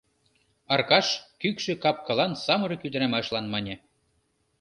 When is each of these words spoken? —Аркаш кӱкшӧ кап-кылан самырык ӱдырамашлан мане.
—Аркаш 0.73 1.07
кӱкшӧ 1.41 1.73
кап-кылан 1.83 2.31
самырык 2.43 2.81
ӱдырамашлан 2.87 3.45
мане. 3.53 3.75